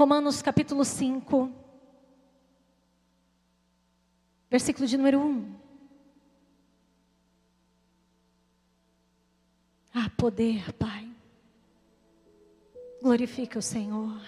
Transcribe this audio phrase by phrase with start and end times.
[0.00, 1.52] Romanos capítulo 5,
[4.48, 5.54] versículo de número 1.
[9.92, 11.06] Ah, poder, Pai.
[13.02, 14.18] Glorifique o Senhor.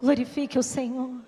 [0.00, 1.22] Glorifique o Senhor.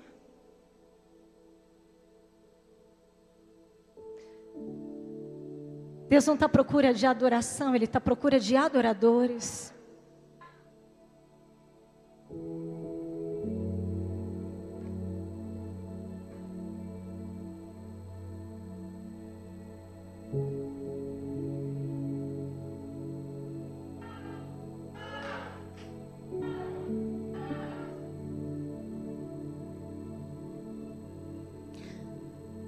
[6.08, 9.77] Deus não está à procura de adoração, Ele está à procura de adoradores.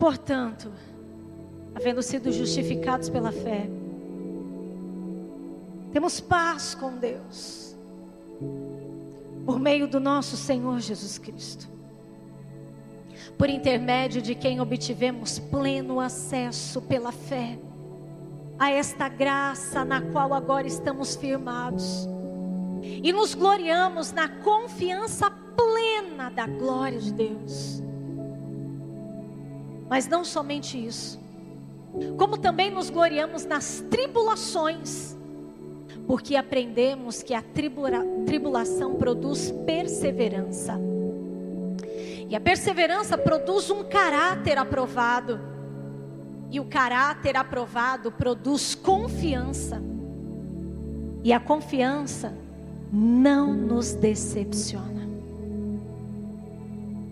[0.00, 0.72] Portanto,
[1.74, 3.68] havendo sido justificados pela fé,
[5.92, 7.76] temos paz com Deus,
[9.44, 11.68] por meio do nosso Senhor Jesus Cristo,
[13.36, 17.58] por intermédio de quem obtivemos pleno acesso pela fé
[18.58, 22.08] a esta graça na qual agora estamos firmados,
[22.82, 27.89] e nos gloriamos na confiança plena da glória de Deus.
[29.90, 31.20] Mas não somente isso,
[32.16, 35.16] como também nos gloriamos nas tribulações,
[36.06, 40.80] porque aprendemos que a tribula, tribulação produz perseverança.
[42.28, 45.40] E a perseverança produz um caráter aprovado.
[46.52, 49.82] E o caráter aprovado produz confiança.
[51.24, 52.32] E a confiança
[52.92, 54.99] não nos decepciona.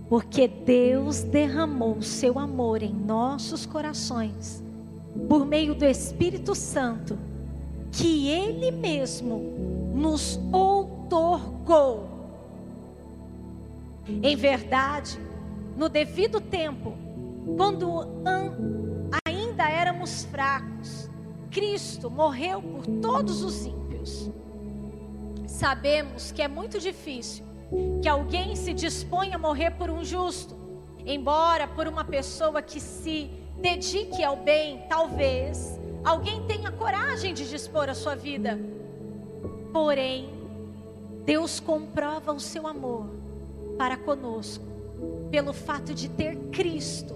[0.08, 4.64] Porque Deus derramou o seu amor em nossos corações,
[5.28, 7.18] por meio do Espírito Santo,
[7.92, 12.08] que Ele mesmo nos outorgou.
[14.22, 15.20] Em verdade,
[15.76, 16.94] no devido tempo,
[17.56, 18.06] quando
[19.26, 21.10] ainda éramos fracos,
[21.50, 24.30] Cristo morreu por todos os ímpios.
[25.46, 27.47] Sabemos que é muito difícil
[28.00, 30.56] que alguém se dispõe a morrer por um justo,
[31.04, 33.30] embora por uma pessoa que se
[33.60, 38.58] dedique ao bem, talvez alguém tenha coragem de dispor a sua vida.
[39.72, 40.30] Porém,
[41.24, 43.10] Deus comprova o seu amor
[43.76, 44.64] para conosco
[45.30, 47.14] pelo fato de ter Cristo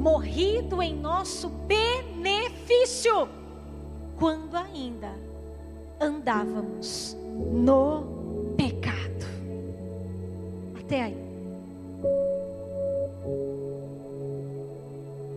[0.00, 3.28] morrido em nosso benefício
[4.18, 5.12] quando ainda
[6.00, 7.14] andávamos
[7.52, 8.19] no
[10.90, 11.16] até aí.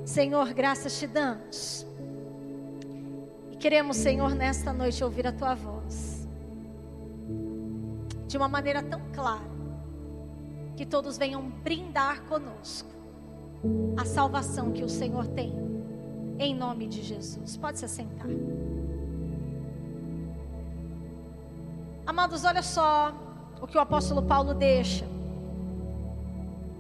[0.04, 1.86] Senhor, graças te damos.
[3.52, 6.28] E queremos, Senhor, nesta noite ouvir a tua voz.
[8.28, 9.54] De uma maneira tão clara.
[10.76, 12.90] Que todos venham brindar conosco
[13.96, 15.54] a salvação que o Senhor tem.
[16.40, 17.56] Em nome de Jesus.
[17.58, 18.28] Pode se assentar.
[22.08, 23.14] Amados, olha só
[23.62, 25.13] o que o apóstolo Paulo deixa.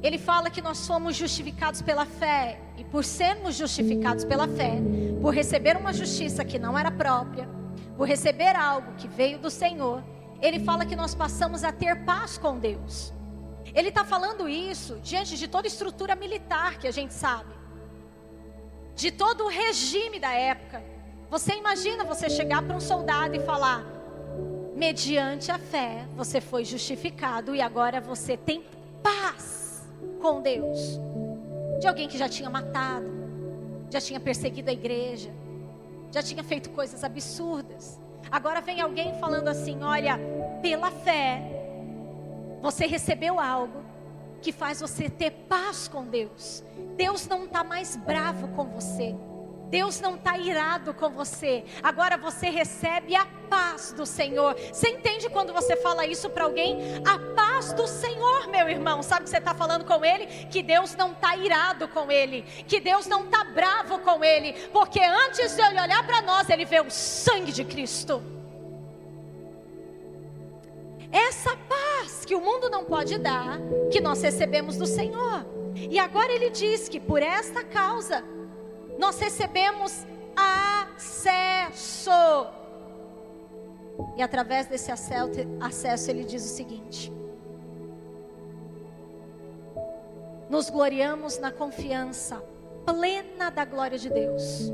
[0.03, 4.73] Ele fala que nós somos justificados pela fé, e por sermos justificados pela fé,
[5.21, 7.47] por receber uma justiça que não era própria,
[7.95, 10.03] por receber algo que veio do Senhor,
[10.41, 13.13] ele fala que nós passamos a ter paz com Deus.
[13.73, 17.53] Ele está falando isso diante de toda estrutura militar que a gente sabe,
[18.93, 20.83] de todo o regime da época.
[21.29, 23.85] Você imagina você chegar para um soldado e falar:
[24.75, 28.65] mediante a fé, você foi justificado e agora você tem
[29.01, 29.62] paz
[30.21, 30.99] com Deus.
[31.79, 33.11] De alguém que já tinha matado,
[33.89, 35.29] já tinha perseguido a igreja,
[36.11, 37.99] já tinha feito coisas absurdas.
[38.31, 40.19] Agora vem alguém falando assim: olha,
[40.61, 41.41] pela fé,
[42.61, 43.83] você recebeu algo
[44.41, 46.63] que faz você ter paz com Deus.
[46.95, 49.15] Deus não está mais bravo com você.
[49.73, 51.63] Deus não está irado com você.
[51.81, 54.53] Agora você recebe a paz do Senhor.
[54.71, 56.77] Você entende quando você fala isso para alguém?
[57.03, 59.01] A paz do Senhor, meu irmão.
[59.01, 60.27] Sabe que você está falando com ele?
[60.51, 62.43] Que Deus não está irado com ele.
[62.67, 64.53] Que Deus não está bravo com ele.
[64.71, 68.21] Porque antes de ele olhar para nós, ele vê o sangue de Cristo.
[71.11, 73.57] Essa paz que o mundo não pode dar,
[73.91, 75.43] que nós recebemos do Senhor.
[75.75, 78.23] E agora ele diz que por esta causa
[79.03, 82.09] nós recebemos acesso.
[84.15, 87.11] E através desse acesso, ele diz o seguinte:
[90.49, 92.41] Nos gloriamos na confiança
[92.85, 94.71] plena da glória de Deus.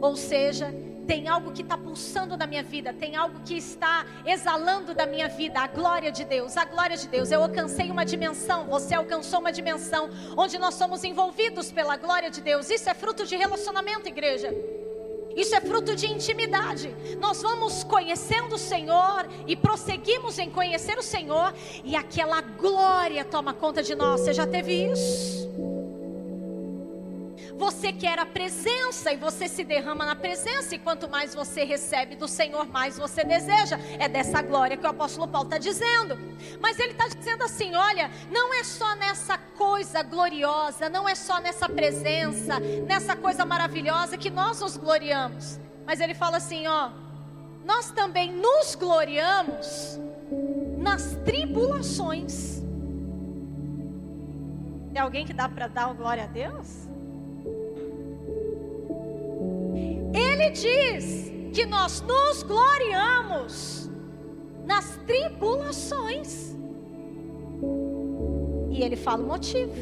[0.00, 0.72] Ou seja,
[1.06, 5.28] tem algo que está pulsando na minha vida, tem algo que está exalando da minha
[5.28, 7.30] vida, a glória de Deus, a glória de Deus.
[7.30, 12.40] Eu alcancei uma dimensão, você alcançou uma dimensão onde nós somos envolvidos pela glória de
[12.40, 12.70] Deus.
[12.70, 14.54] Isso é fruto de relacionamento, igreja.
[15.36, 16.94] Isso é fruto de intimidade.
[17.18, 21.52] Nós vamos conhecendo o Senhor e prosseguimos em conhecer o Senhor
[21.82, 24.20] e aquela glória toma conta de nós.
[24.20, 25.73] Você já teve isso?
[27.56, 32.16] Você quer a presença e você se derrama na presença, e quanto mais você recebe
[32.16, 33.78] do Senhor, mais você deseja.
[33.98, 36.18] É dessa glória que o apóstolo Paulo está dizendo.
[36.60, 41.40] Mas ele está dizendo assim: olha, não é só nessa coisa gloriosa, não é só
[41.40, 45.60] nessa presença, nessa coisa maravilhosa que nós nos gloriamos.
[45.86, 46.90] Mas ele fala assim: ó,
[47.64, 49.98] nós também nos gloriamos
[50.78, 52.62] nas tribulações.
[54.92, 56.88] Tem alguém que dá para dar glória a Deus?
[60.14, 63.90] Ele diz que nós nos gloriamos
[64.64, 66.54] nas tribulações.
[68.70, 69.72] E ele fala o motivo.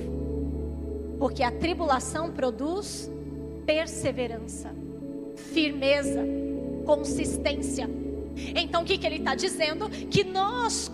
[1.19, 3.11] Porque a tribulação produz
[3.65, 4.75] perseverança,
[5.37, 6.25] firmeza,
[6.85, 7.89] consistência.
[8.57, 9.89] Então o que, que ele está dizendo?
[9.89, 10.91] Que nós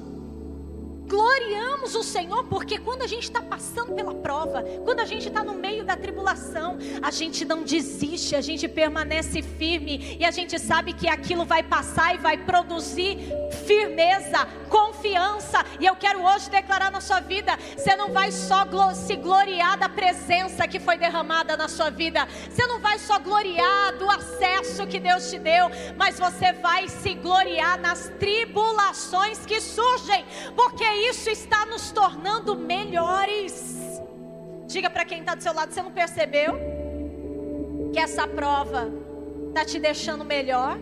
[1.08, 5.42] gloriamos o Senhor, porque quando a gente está passando pela prova, quando a gente está
[5.42, 10.58] no meio da tribulação, a gente não desiste, a gente permanece firme e a gente
[10.58, 13.18] sabe que aquilo vai passar e vai produzir
[13.66, 15.64] firmeza, confiança.
[15.80, 18.58] E eu quero hoje declarar na sua vida: você não vai só
[18.94, 23.96] se gloriar da presença que foi derramada na sua vida, você não vai só gloriar
[23.96, 30.26] do acesso que Deus te deu, mas você vai se gloriar nas tribulações que surgem,
[30.54, 33.78] porque isso está nos tornando melhores.
[34.66, 36.58] Diga para quem está do seu lado: você não percebeu
[37.92, 38.90] que essa prova
[39.48, 40.78] está te deixando melhor?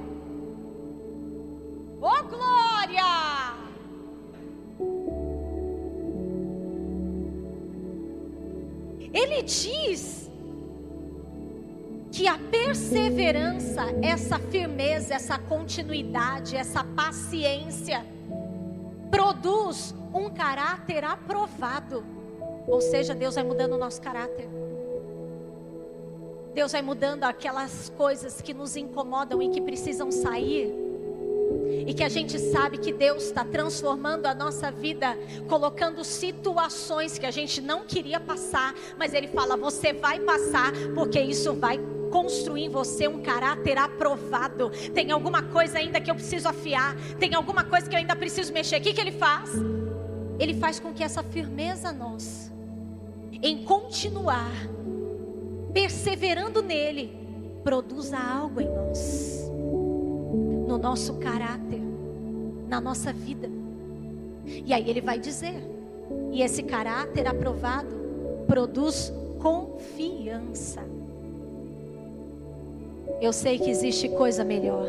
[2.00, 3.56] Ô oh, glória!
[9.12, 10.30] Ele diz
[12.12, 18.04] que a perseverança, essa firmeza, essa continuidade, essa paciência,
[19.10, 22.04] produz um caráter aprovado.
[22.66, 24.48] Ou seja, Deus vai mudando o nosso caráter.
[26.52, 30.74] Deus vai mudando aquelas coisas que nos incomodam e que precisam sair.
[31.86, 35.16] E que a gente sabe que Deus está transformando a nossa vida,
[35.48, 41.20] colocando situações que a gente não queria passar, mas Ele fala: você vai passar, porque
[41.20, 44.70] isso vai construir em você um caráter aprovado.
[44.94, 48.52] Tem alguma coisa ainda que eu preciso afiar, tem alguma coisa que eu ainda preciso
[48.52, 48.78] mexer.
[48.78, 49.50] O que, que Ele faz?
[50.38, 52.52] Ele faz com que essa firmeza nossa,
[53.42, 54.52] em continuar,
[55.72, 57.16] perseverando nele,
[57.62, 59.50] produza algo em nós,
[60.68, 61.80] no nosso caráter,
[62.68, 63.50] na nossa vida.
[64.44, 65.62] E aí ele vai dizer:
[66.32, 67.94] e esse caráter aprovado
[68.46, 70.95] produz confiança.
[73.20, 74.86] Eu sei que existe coisa melhor.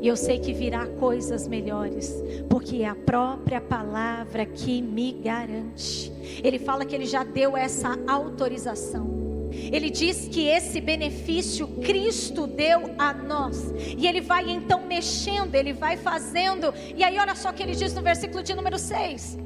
[0.00, 2.14] E eu sei que virá coisas melhores,
[2.48, 6.10] porque é a própria palavra que me garante.
[6.42, 9.20] Ele fala que ele já deu essa autorização.
[9.52, 13.74] Ele diz que esse benefício Cristo deu a nós.
[13.76, 16.72] E ele vai então mexendo, ele vai fazendo.
[16.96, 19.38] E aí, olha só o que ele diz no versículo de número 6: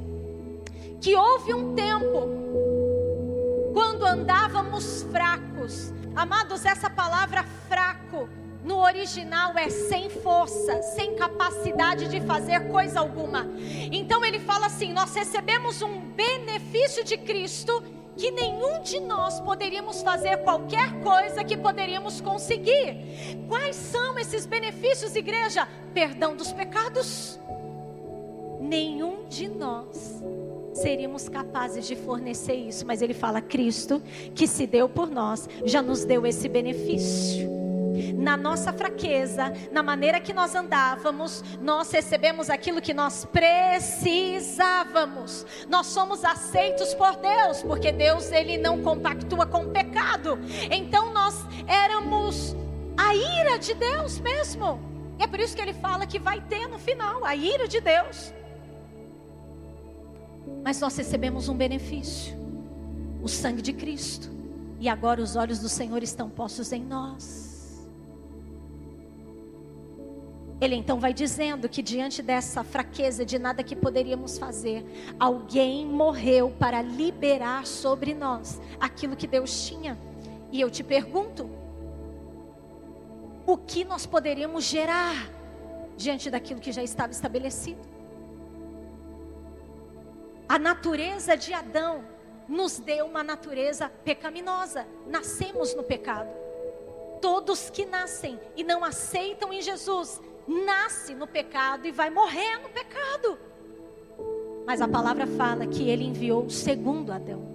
[1.00, 2.28] Que houve um tempo,
[3.75, 5.93] quando andávamos fracos.
[6.14, 8.28] Amados, essa palavra fraco
[8.64, 13.47] no original é sem força, sem capacidade de fazer coisa alguma.
[13.93, 17.83] Então ele fala assim: nós recebemos um benefício de Cristo
[18.16, 23.37] que nenhum de nós poderíamos fazer qualquer coisa que poderíamos conseguir.
[23.49, 25.66] Quais são esses benefícios, igreja?
[25.93, 27.40] Perdão dos pecados.
[28.61, 30.23] Nenhum de nós
[30.75, 34.02] seríamos capazes de fornecer isso, mas ele fala: Cristo,
[34.35, 37.64] que se deu por nós, já nos deu esse benefício
[38.25, 45.45] na nossa fraqueza, na maneira que nós andávamos, nós recebemos aquilo que nós precisávamos.
[45.69, 50.38] Nós somos aceitos por Deus, porque Deus ele não compactua com o pecado.
[50.71, 52.57] Então nós éramos
[52.97, 54.81] a ira de Deus mesmo.
[55.19, 57.81] E é por isso que ele fala que vai ter no final a ira de
[57.81, 58.33] Deus.
[60.63, 62.37] Mas nós recebemos um benefício,
[63.23, 64.31] o sangue de Cristo.
[64.81, 67.89] E agora os olhos do Senhor estão postos em nós.
[70.61, 74.85] Ele então vai dizendo que diante dessa fraqueza de nada que poderíamos fazer,
[75.19, 79.99] alguém morreu para liberar sobre nós aquilo que Deus tinha.
[80.51, 81.49] E eu te pergunto:
[83.47, 85.31] o que nós poderíamos gerar
[85.97, 87.94] diante daquilo que já estava estabelecido.
[90.54, 92.04] A natureza de Adão
[92.49, 94.87] nos deu uma natureza pecaminosa.
[95.04, 96.30] Nascemos no pecado.
[97.20, 102.68] Todos que nascem e não aceitam em Jesus, nasce no pecado e vai morrer no
[102.68, 103.37] pecado.
[104.64, 107.53] Mas a palavra fala que ele enviou o segundo Adão.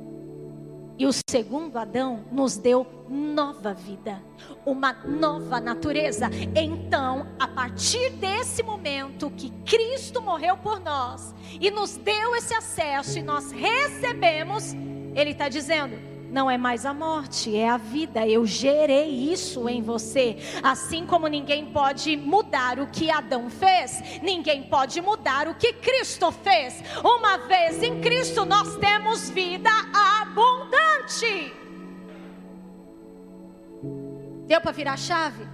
[0.99, 4.21] E o segundo Adão nos deu nova vida,
[4.65, 6.29] uma nova natureza.
[6.53, 13.17] Então, a partir desse momento que Cristo morreu por nós e nos deu esse acesso
[13.17, 14.73] e nós recebemos,
[15.15, 15.95] Ele está dizendo:
[16.29, 18.27] não é mais a morte, é a vida.
[18.27, 20.37] Eu gerei isso em você.
[20.63, 26.31] Assim como ninguém pode mudar o que Adão fez, ninguém pode mudar o que Cristo
[26.31, 26.83] fez.
[27.03, 29.69] Uma vez em Cristo, nós temos vida
[30.21, 31.53] abundante.
[34.45, 35.47] Deu para virar a chave?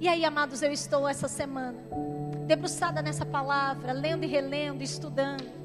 [0.00, 1.78] E aí, amados, eu estou essa semana
[2.46, 5.61] debruçada nessa palavra, lendo e relendo, estudando.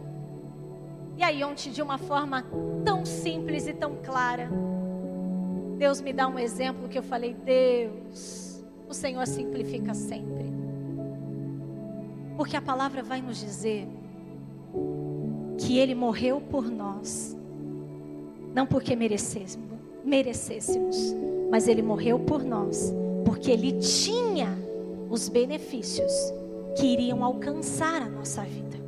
[1.17, 2.45] E aí, ontem, de uma forma
[2.85, 4.49] tão simples e tão clara,
[5.77, 10.45] Deus me dá um exemplo que eu falei: Deus, o Senhor simplifica sempre.
[12.35, 13.87] Porque a palavra vai nos dizer
[15.57, 17.35] que Ele morreu por nós,
[18.53, 21.15] não porque merecêssemos, merecêssemos,
[21.49, 22.93] mas Ele morreu por nós,
[23.25, 24.55] porque Ele tinha
[25.09, 26.13] os benefícios
[26.75, 28.86] que iriam alcançar a nossa vida.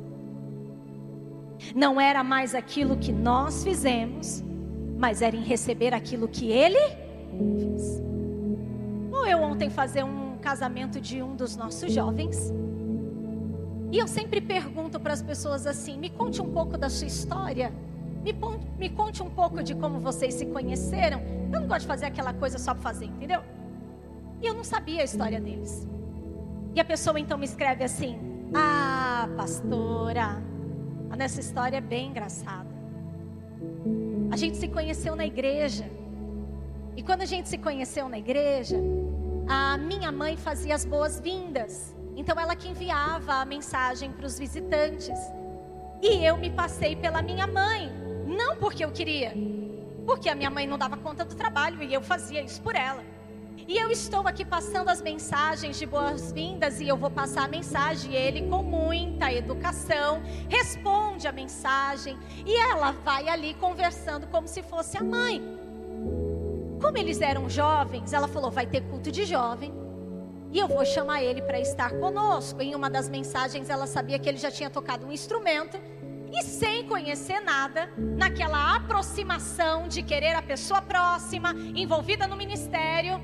[1.74, 4.42] Não era mais aquilo que nós fizemos,
[4.98, 6.78] mas era em receber aquilo que ele
[7.58, 8.02] fez.
[9.12, 12.52] Ou eu ontem fazer um casamento de um dos nossos jovens.
[13.92, 17.72] E eu sempre pergunto para as pessoas assim: me conte um pouco da sua história.
[18.22, 18.34] Me,
[18.78, 21.20] me conte um pouco de como vocês se conheceram.
[21.52, 23.42] Eu não gosto de fazer aquela coisa só para fazer, entendeu?
[24.42, 25.86] E eu não sabia a história deles.
[26.74, 28.18] E a pessoa então me escreve assim:
[28.54, 30.42] Ah, pastora,
[31.16, 32.68] nessa história é bem engraçada.
[34.30, 35.90] A gente se conheceu na igreja.
[36.96, 38.76] E quando a gente se conheceu na igreja,
[39.48, 41.94] a minha mãe fazia as boas-vindas.
[42.16, 45.18] Então ela que enviava a mensagem para os visitantes.
[46.02, 47.90] E eu me passei pela minha mãe,
[48.26, 49.34] não porque eu queria,
[50.06, 53.02] porque a minha mãe não dava conta do trabalho e eu fazia isso por ela.
[53.66, 58.12] E eu estou aqui passando as mensagens de boas-vindas e eu vou passar a mensagem.
[58.12, 64.62] E ele, com muita educação, responde a mensagem e ela vai ali conversando como se
[64.62, 65.42] fosse a mãe.
[66.80, 69.72] Como eles eram jovens, ela falou: vai ter culto de jovem.
[70.52, 72.60] E eu vou chamar ele para estar conosco.
[72.60, 75.78] Em uma das mensagens, ela sabia que ele já tinha tocado um instrumento.
[76.32, 83.20] E sem conhecer nada, naquela aproximação de querer a pessoa próxima, envolvida no ministério,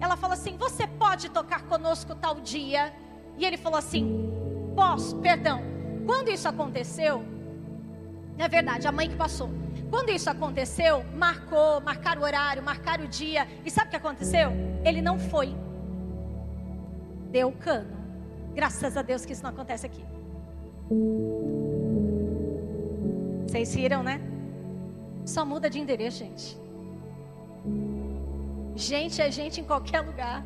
[0.00, 2.92] ela falou assim: Você pode tocar conosco tal dia?
[3.36, 4.30] E ele falou assim:
[4.74, 5.60] Posso, perdão.
[6.06, 7.24] Quando isso aconteceu,
[8.38, 9.50] é verdade, a mãe que passou.
[9.90, 13.46] Quando isso aconteceu, marcou, marcaram o horário, marcaram o dia.
[13.64, 14.50] E sabe o que aconteceu?
[14.84, 15.54] Ele não foi.
[17.30, 17.96] Deu cano.
[18.54, 20.04] Graças a Deus que isso não acontece aqui.
[23.46, 24.20] Vocês riram, né?
[25.24, 26.67] Só muda de endereço, gente.
[28.78, 30.44] Gente é gente em qualquer lugar.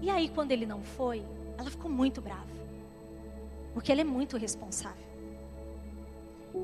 [0.00, 1.24] E aí, quando ele não foi,
[1.58, 2.46] ela ficou muito brava.
[3.74, 5.04] Porque ele é muito responsável.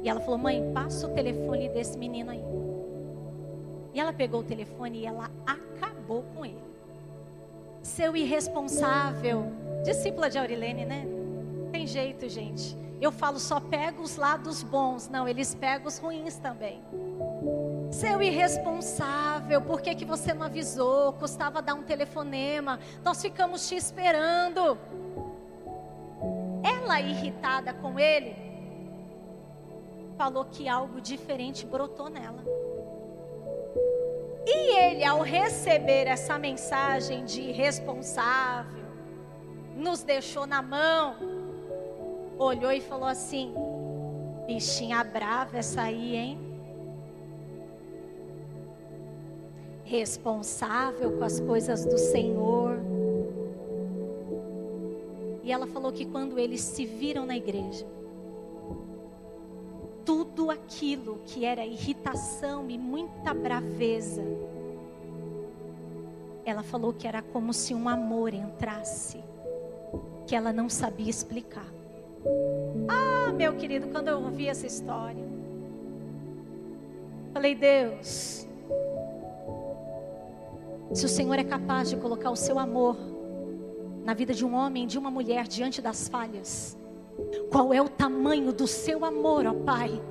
[0.04, 2.44] E ela falou: Mãe, passa o telefone desse menino aí.
[3.92, 6.62] E ela pegou o telefone e ela acabou com ele.
[7.82, 9.46] Seu irresponsável.
[9.84, 11.04] Discípula de Aurilene, né?
[11.72, 12.76] Tem jeito, gente.
[13.00, 15.08] Eu falo só pega os lados bons.
[15.08, 16.80] Não, eles pegam os ruins também.
[18.02, 21.12] Seu irresponsável, por que, que você não avisou?
[21.12, 22.80] Custava dar um telefonema.
[23.04, 24.76] Nós ficamos te esperando.
[26.64, 28.34] Ela, irritada com ele,
[30.18, 32.42] falou que algo diferente brotou nela.
[34.44, 38.84] E ele, ao receber essa mensagem de irresponsável,
[39.76, 41.14] nos deixou na mão,
[42.36, 43.54] olhou e falou assim:
[44.44, 46.52] bichinha brava essa aí, hein?
[49.92, 52.78] Responsável com as coisas do Senhor.
[55.42, 57.86] E ela falou que quando eles se viram na igreja,
[60.02, 64.22] tudo aquilo que era irritação e muita braveza,
[66.42, 69.22] ela falou que era como se um amor entrasse,
[70.26, 71.70] que ela não sabia explicar.
[72.88, 75.24] Ah, meu querido, quando eu ouvi essa história,
[77.34, 78.48] falei, Deus,
[80.92, 82.96] Se o Senhor é capaz de colocar o seu amor
[84.04, 86.76] na vida de um homem, de uma mulher diante das falhas,
[87.50, 90.02] qual é o tamanho do seu amor, ó Pai?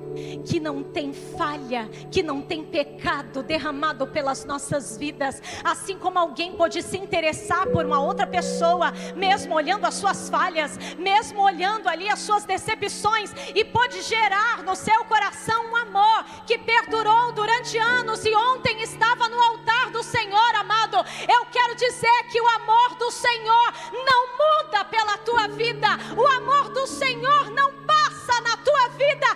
[0.44, 5.42] Que não tem falha, que não tem pecado derramado pelas nossas vidas.
[5.64, 10.78] Assim como alguém pode se interessar por uma outra pessoa, mesmo olhando as suas falhas,
[10.98, 16.58] mesmo olhando ali as suas decepções, e pode gerar no seu coração um amor que
[16.58, 20.96] perdurou durante anos e ontem estava no altar do Senhor, amado.
[21.28, 26.68] Eu quero dizer que o amor do Senhor não muda pela tua vida, o amor
[26.70, 27.72] do Senhor não
[28.22, 29.26] passa na tua vida.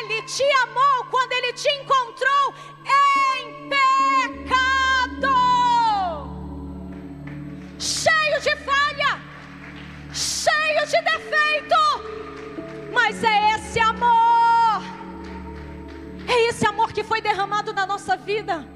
[0.00, 2.54] Ele te amou quando ele te encontrou
[3.38, 5.28] em pecado,
[7.78, 9.20] cheio de falha,
[10.12, 11.76] cheio de defeito.
[12.92, 14.82] Mas é esse amor,
[16.26, 18.66] é esse amor que foi derramado na nossa vida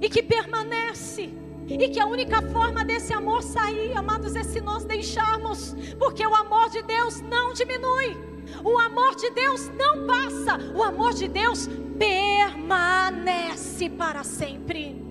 [0.00, 1.32] e que permanece.
[1.68, 6.32] E que a única forma desse amor sair, amados, é se nós deixarmos, porque o
[6.32, 8.16] amor de Deus não diminui,
[8.64, 15.02] o amor de Deus não passa, o amor de Deus permanece para sempre.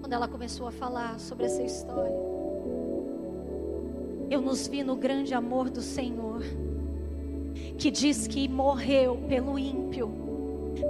[0.00, 2.14] Quando ela começou a falar sobre essa história,
[4.30, 6.42] eu nos vi no grande amor do Senhor,
[7.78, 10.23] que diz que morreu pelo ímpio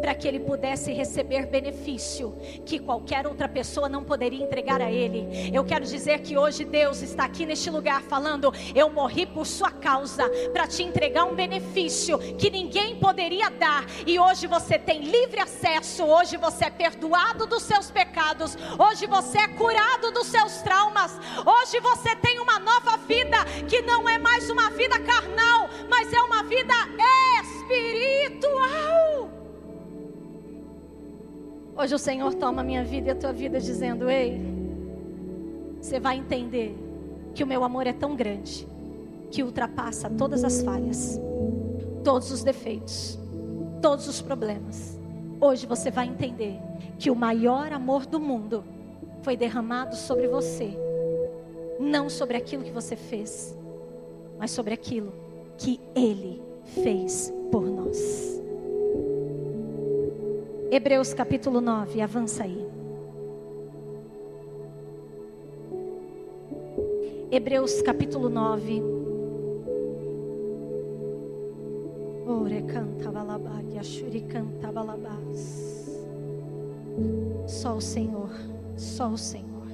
[0.01, 5.51] para que ele pudesse receber benefício que qualquer outra pessoa não poderia entregar a ele.
[5.53, 9.71] Eu quero dizer que hoje Deus está aqui neste lugar falando: Eu morri por sua
[9.71, 15.41] causa, para te entregar um benefício que ninguém poderia dar, e hoje você tem livre
[15.41, 16.05] acesso.
[16.05, 21.81] Hoje você é perdoado dos seus pecados, hoje você é curado dos seus traumas, hoje
[21.81, 26.43] você tem uma nova vida que não é mais uma vida carnal, mas é uma
[26.45, 26.75] vida
[27.43, 29.44] espiritual.
[31.77, 34.41] Hoje o Senhor toma a minha vida e a tua vida dizendo: Ei,
[35.81, 36.73] você vai entender
[37.35, 38.67] que o meu amor é tão grande
[39.29, 41.21] que ultrapassa todas as falhas,
[42.05, 43.19] todos os defeitos,
[43.83, 44.97] todos os problemas.
[45.41, 46.61] Hoje você vai entender
[46.97, 48.63] que o maior amor do mundo
[49.23, 50.79] foi derramado sobre você,
[51.81, 53.53] não sobre aquilo que você fez,
[54.39, 55.13] mas sobre aquilo
[55.59, 56.41] que Ele
[56.85, 58.44] fez por nós.
[60.75, 62.67] Hebreus capítulo 9, avança aí.
[67.31, 68.83] Hebreus capítulo 9.
[72.27, 75.89] Ore canta balabag, ashuri canta balabás.
[77.47, 78.33] Só o Senhor,
[78.77, 79.69] só o Senhor.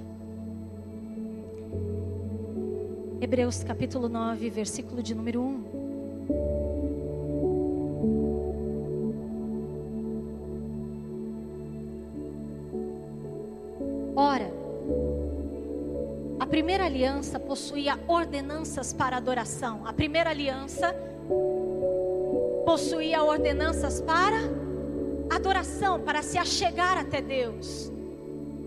[3.22, 5.89] Hebreus capítulo 9, versículo de número 1.
[17.00, 19.86] Aliança possuía ordenanças para adoração.
[19.86, 20.94] A primeira aliança
[22.66, 24.36] possuía ordenanças para
[25.30, 27.90] adoração, para se achegar até Deus,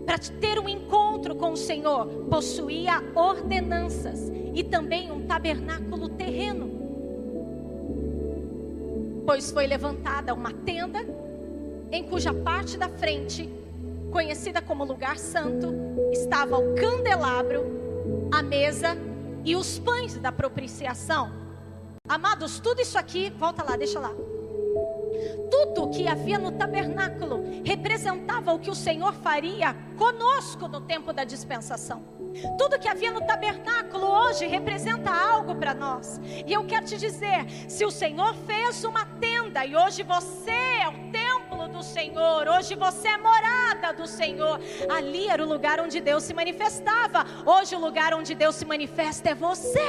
[0.04, 2.08] para ter um encontro com o Senhor.
[2.28, 6.72] Possuía ordenanças e também um tabernáculo terreno.
[9.24, 10.98] Pois foi levantada uma tenda
[11.92, 13.48] em cuja parte da frente
[14.10, 15.72] conhecida como lugar santo,
[16.12, 17.83] estava o candelabro,
[18.34, 18.96] a mesa
[19.44, 21.30] e os pães da propiciação.
[22.08, 24.10] Amados, tudo isso aqui, volta lá, deixa lá.
[25.50, 31.22] Tudo que havia no tabernáculo representava o que o Senhor faria conosco no tempo da
[31.22, 32.02] dispensação.
[32.58, 36.20] Tudo que havia no tabernáculo hoje representa algo para nós.
[36.44, 40.88] E eu quero te dizer: se o Senhor fez uma tenda e hoje você é
[40.88, 41.23] o templo
[41.74, 46.32] do Senhor, hoje você é morada do Senhor, ali era o lugar onde Deus se
[46.32, 47.26] manifestava.
[47.44, 49.80] Hoje o lugar onde Deus se manifesta é você.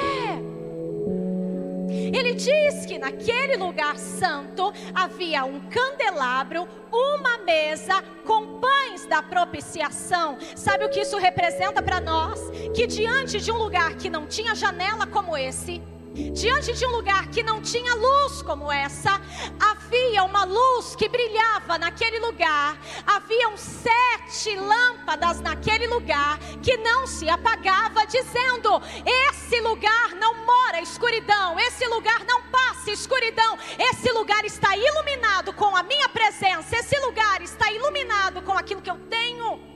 [2.18, 10.38] Ele diz que naquele lugar santo havia um candelabro, uma mesa com pães da propiciação.
[10.56, 12.40] Sabe o que isso representa para nós?
[12.76, 15.84] Que diante de um lugar que não tinha janela como esse,
[16.16, 19.20] Diante de um lugar que não tinha luz como essa,
[19.60, 22.80] havia uma luz que brilhava naquele lugar.
[23.06, 31.60] Haviam sete lâmpadas naquele lugar que não se apagava, dizendo: Esse lugar não mora escuridão,
[31.60, 37.42] esse lugar não passa escuridão, esse lugar está iluminado com a minha presença, esse lugar
[37.42, 39.75] está iluminado com aquilo que eu tenho.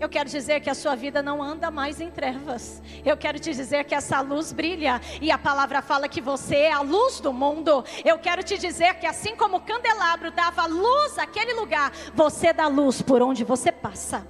[0.00, 2.80] Eu quero dizer que a sua vida não anda mais em trevas.
[3.04, 6.72] Eu quero te dizer que essa luz brilha e a palavra fala que você é
[6.72, 7.84] a luz do mundo.
[8.04, 12.68] Eu quero te dizer que assim como o candelabro dava luz àquele lugar, você dá
[12.68, 14.26] luz por onde você passa.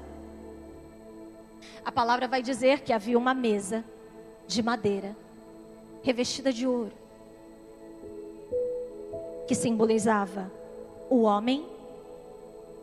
[1.85, 3.85] A palavra vai dizer que havia uma mesa
[4.47, 5.15] de madeira
[6.03, 6.93] revestida de ouro,
[9.47, 10.51] que simbolizava
[11.11, 11.69] o homem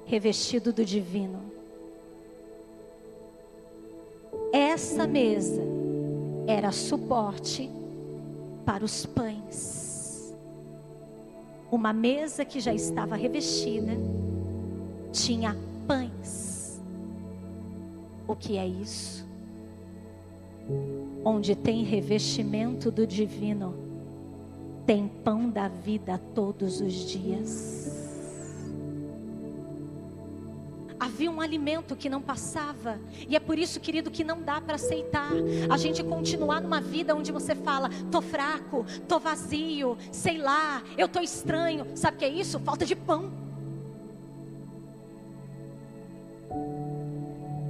[0.06, 1.55] revestido do divino.
[4.56, 5.62] Essa mesa
[6.48, 7.70] era suporte
[8.66, 10.34] para os pães.
[11.70, 13.92] Uma mesa que já estava revestida
[15.12, 16.82] tinha pães.
[18.26, 19.28] O que é isso?
[21.26, 23.76] Onde tem revestimento do divino,
[24.86, 28.05] tem pão da vida todos os dias.
[31.16, 33.00] Havia um alimento que não passava.
[33.30, 35.32] E é por isso, querido, que não dá para aceitar
[35.70, 41.08] a gente continuar numa vida onde você fala: tô fraco, tô vazio, sei lá, eu
[41.08, 41.88] tô estranho.
[41.96, 42.60] Sabe o que é isso?
[42.60, 43.32] Falta de pão.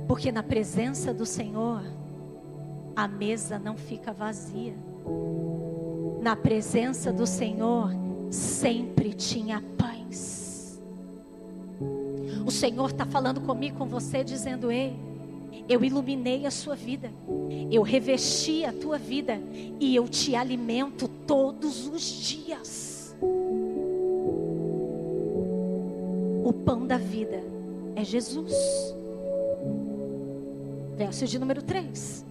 [0.08, 1.84] Porque na presença do Senhor,
[2.96, 4.74] a mesa não fica vazia.
[6.20, 7.92] Na presença do Senhor,
[8.32, 10.45] sempre tinha pães.
[12.46, 14.96] O Senhor está falando comigo, com você, dizendo: Ei,
[15.68, 17.12] eu iluminei a sua vida,
[17.72, 19.42] eu revesti a tua vida
[19.80, 23.18] e eu te alimento todos os dias.
[26.44, 27.44] O pão da vida
[27.96, 28.54] é Jesus.
[30.96, 32.24] Verso de número 3.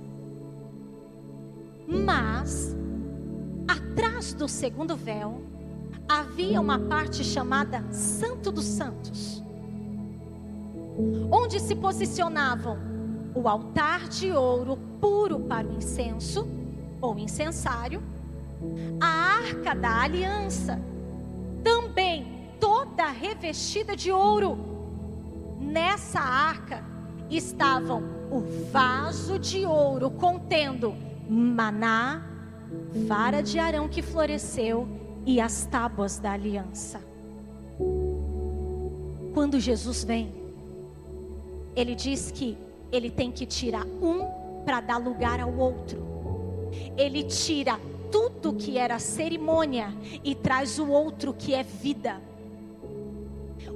[1.88, 2.76] Mas,
[3.66, 5.42] atrás do segundo véu,
[6.08, 9.43] havia uma parte chamada Santo dos Santos
[11.30, 12.78] onde se posicionavam
[13.34, 16.46] o altar de ouro puro para o incenso,
[17.00, 18.02] ou incensário,
[19.00, 20.80] a arca da aliança,
[21.62, 24.56] também toda revestida de ouro.
[25.60, 26.84] Nessa arca
[27.28, 30.94] estavam o vaso de ouro contendo
[31.28, 32.22] maná,
[33.06, 34.88] vara de Arão que floresceu
[35.26, 37.00] e as tábuas da aliança.
[39.32, 40.43] Quando Jesus vem,
[41.76, 42.56] ele diz que
[42.92, 46.70] ele tem que tirar um para dar lugar ao outro.
[46.96, 47.78] Ele tira
[48.10, 52.20] tudo que era cerimônia e traz o outro que é vida.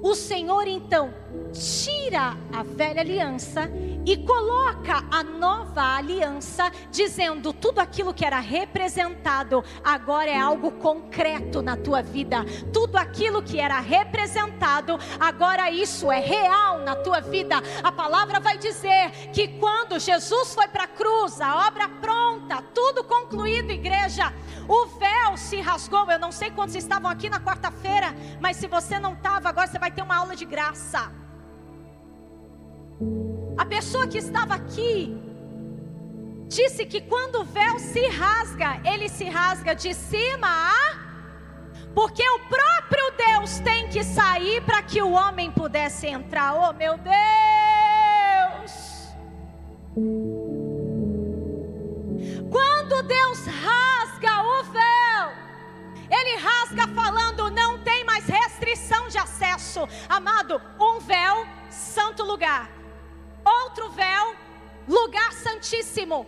[0.03, 1.13] O Senhor então
[1.53, 3.71] tira a velha aliança
[4.07, 11.61] e coloca a nova aliança, dizendo: tudo aquilo que era representado agora é algo concreto
[11.61, 12.45] na tua vida.
[12.73, 17.57] Tudo aquilo que era representado, agora isso é real na tua vida.
[17.83, 23.03] A palavra vai dizer que quando Jesus foi para a cruz, a obra pronta, tudo
[23.03, 24.33] concluído, igreja,
[24.69, 26.09] o véu se rasgou.
[26.11, 29.79] Eu não sei quantos estavam aqui na quarta-feira, mas se você não estava, agora você
[29.79, 31.11] vai ter uma aula de graça.
[33.57, 35.17] A pessoa que estava aqui
[36.47, 41.09] disse que quando o véu se rasga, ele se rasga de cima a
[41.95, 46.55] porque o próprio Deus tem que sair para que o homem pudesse entrar.
[46.55, 47.09] Oh, meu Deus!
[52.51, 53.88] Quando Deus rasga
[59.09, 59.87] de acesso.
[60.09, 62.79] Amado, um véu, santo lugar
[63.49, 64.35] outro véu,
[64.87, 66.27] lugar santíssimo.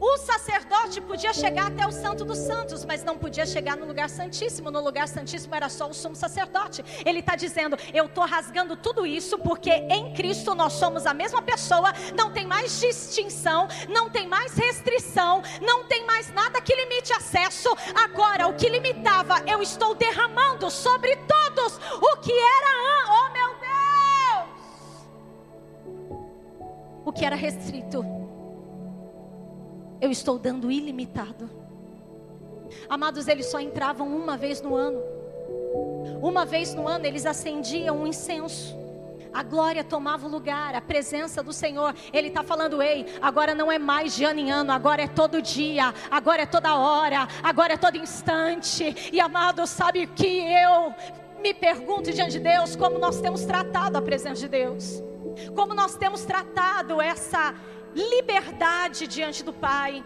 [0.00, 4.08] O sacerdote podia chegar até o Santo dos Santos, mas não podia chegar no lugar
[4.08, 4.70] santíssimo.
[4.70, 6.82] No lugar santíssimo era só o sumo sacerdote.
[7.04, 11.42] Ele está dizendo: Eu estou rasgando tudo isso porque em Cristo nós somos a mesma
[11.42, 11.92] pessoa.
[12.16, 17.68] Não tem mais distinção, não tem mais restrição, não tem mais nada que limite acesso.
[17.94, 23.50] Agora, o que limitava, eu estou derramando sobre todos o que era, oh meu
[27.04, 28.04] o que era restrito,
[30.00, 31.50] eu estou dando ilimitado.
[32.88, 35.00] Amados, eles só entravam uma vez no ano.
[36.22, 38.78] Uma vez no ano eles acendiam um incenso.
[39.32, 41.94] A glória tomava o lugar, a presença do Senhor.
[42.12, 45.40] Ele está falando, ei, agora não é mais de ano em ano, agora é todo
[45.40, 49.10] dia, agora é toda hora, agora é todo instante.
[49.12, 50.92] E amado, sabe que eu
[51.40, 55.02] me pergunto diante de Deus como nós temos tratado a presença de Deus
[55.54, 57.54] como nós temos tratado essa
[57.94, 60.04] liberdade diante do Pai.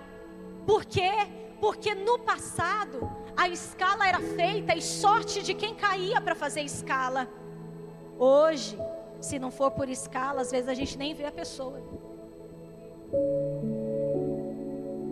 [0.67, 1.13] Por quê?
[1.61, 7.29] Porque no passado a escala era feita e sorte de quem caía para fazer escala.
[8.19, 8.79] Hoje,
[9.21, 11.83] Se não for por escala, às vezes a gente nem vê a pessoa.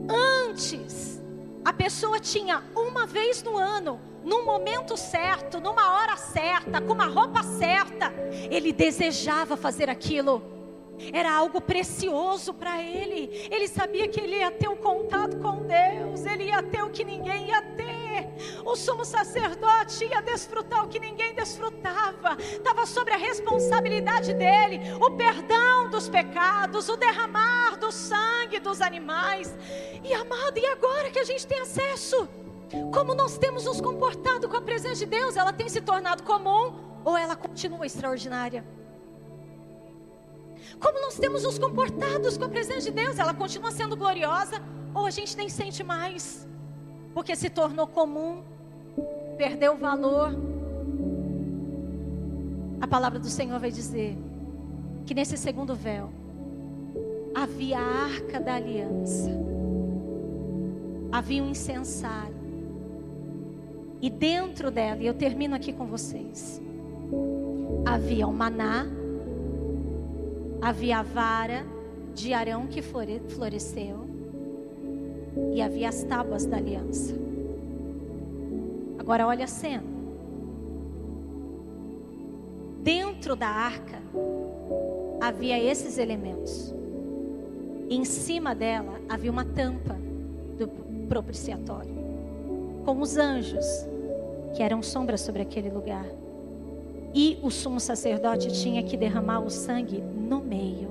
[0.06, 1.18] Antes,
[1.64, 7.06] a pessoa tinha uma vez no ano, num momento certo, numa hora certa, com uma
[7.06, 8.12] roupa certa,
[8.50, 10.42] ele desejava fazer aquilo.
[11.12, 13.48] Era algo precioso para ele.
[13.50, 17.04] Ele sabia que ele ia ter um contato com Deus, ele ia ter o que
[17.04, 18.02] ninguém ia ter.
[18.64, 22.36] O sumo sacerdote ia desfrutar o que ninguém desfrutava.
[22.40, 29.54] Estava sobre a responsabilidade dele, o perdão dos pecados, o derramar do sangue dos animais.
[30.04, 32.28] E amado, e agora que a gente tem acesso?
[32.92, 35.36] Como nós temos nos comportado com a presença de Deus?
[35.36, 38.64] Ela tem se tornado comum ou ela continua extraordinária?
[40.80, 43.18] Como nós temos nos comportados com a presença de Deus?
[43.18, 44.62] Ela continua sendo gloriosa
[44.94, 46.46] ou a gente nem sente mais?
[47.14, 48.42] Porque se tornou comum,
[49.36, 50.34] perdeu o valor.
[52.80, 54.16] A palavra do Senhor vai dizer
[55.04, 56.10] que nesse segundo véu
[57.34, 59.30] havia a arca da aliança,
[61.10, 62.42] havia um incensário,
[64.00, 66.60] e dentro dela, e eu termino aqui com vocês,
[67.86, 68.86] havia o maná,
[70.62, 71.66] havia a vara
[72.14, 74.06] de Arão que floresceu,
[75.52, 77.14] e havia as tábuas da aliança.
[78.98, 79.82] Agora olha a cena.
[82.80, 83.98] Dentro da arca
[85.20, 86.72] havia esses elementos.
[87.90, 89.96] Em cima dela havia uma tampa
[90.58, 90.68] do
[91.08, 91.94] propiciatório,
[92.84, 93.66] com os anjos
[94.54, 96.06] que eram sombras sobre aquele lugar.
[97.14, 100.90] E o sumo sacerdote tinha que derramar o sangue no meio.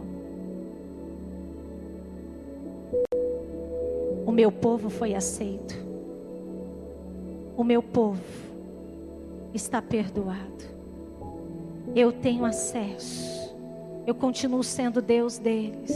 [4.25, 5.75] O meu povo foi aceito.
[7.57, 8.21] O meu povo
[9.53, 10.63] está perdoado.
[11.95, 13.55] Eu tenho acesso.
[14.05, 15.91] Eu continuo sendo Deus deles.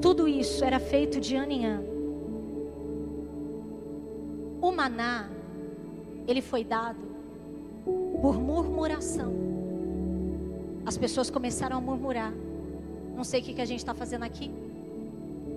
[0.00, 1.94] Tudo isso era feito de ano em ano.
[4.60, 5.28] O maná,
[6.26, 7.13] ele foi dado
[8.24, 9.34] por murmuração.
[10.86, 12.32] As pessoas começaram a murmurar.
[13.14, 14.50] Não sei o que, que a gente está fazendo aqui.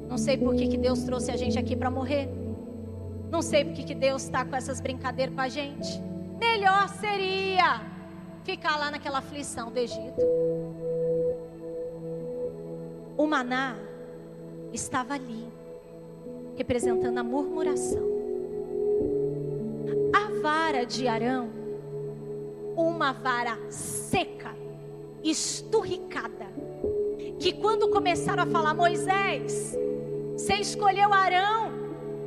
[0.10, 2.28] Não sei por que, que Deus trouxe a gente aqui para morrer.
[3.32, 5.88] Não sei por que, que Deus está com essas brincadeiras com a gente.
[6.38, 7.82] Melhor seria
[8.44, 10.22] ficar lá naquela aflição do Egito.
[13.16, 13.78] O maná
[14.74, 15.48] estava ali,
[16.58, 18.06] representando a murmuração.
[20.14, 21.67] A vara de Arão,
[22.78, 24.56] uma vara seca,
[25.24, 26.48] esturricada,
[27.40, 29.76] que quando começaram a falar, Moisés,
[30.34, 31.72] você escolheu Arão,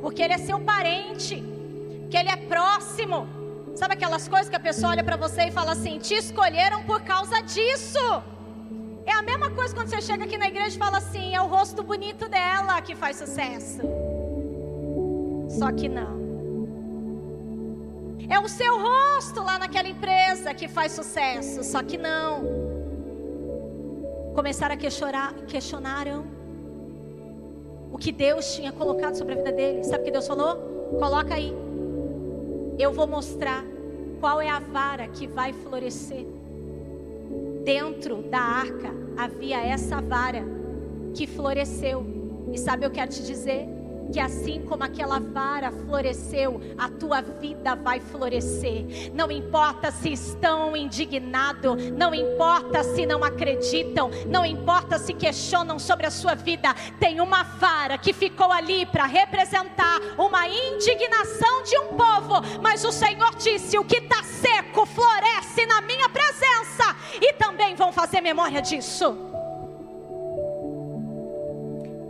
[0.01, 1.41] porque ele é seu parente,
[2.09, 3.27] que ele é próximo.
[3.73, 7.01] Sabe aquelas coisas que a pessoa olha para você e fala assim: te escolheram por
[7.01, 8.21] causa disso.
[9.05, 11.47] É a mesma coisa quando você chega aqui na igreja e fala assim: é o
[11.47, 13.81] rosto bonito dela que faz sucesso.
[15.49, 16.20] Só que não.
[18.29, 21.63] É o seu rosto lá naquela empresa que faz sucesso.
[21.63, 22.43] Só que não.
[24.35, 26.25] Começaram a questionar, questionaram
[27.91, 29.83] o que Deus tinha colocado sobre a vida dele.
[29.83, 30.55] Sabe o que Deus falou?
[30.99, 31.53] Coloca aí.
[32.79, 33.63] Eu vou mostrar
[34.19, 36.25] qual é a vara que vai florescer.
[37.63, 40.43] Dentro da arca havia essa vara
[41.13, 42.05] que floresceu.
[42.51, 43.67] E sabe, eu quero te dizer
[44.11, 49.11] que assim como aquela vara floresceu, a tua vida vai florescer.
[49.13, 56.05] Não importa se estão indignados, não importa se não acreditam, não importa se questionam sobre
[56.05, 61.87] a sua vida, tem uma vara que ficou ali para representar uma indignação de um
[61.89, 67.75] povo, mas o Senhor disse: o que está seco floresce na minha presença, e também
[67.75, 69.17] vão fazer memória disso.